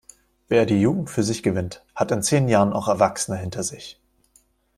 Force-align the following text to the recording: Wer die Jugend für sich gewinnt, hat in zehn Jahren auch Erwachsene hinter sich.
Wer 0.47 0.65
die 0.65 0.81
Jugend 0.81 1.11
für 1.11 1.21
sich 1.21 1.43
gewinnt, 1.43 1.85
hat 1.93 2.09
in 2.09 2.23
zehn 2.23 2.49
Jahren 2.49 2.73
auch 2.73 2.87
Erwachsene 2.87 3.37
hinter 3.37 3.61
sich. 3.61 4.01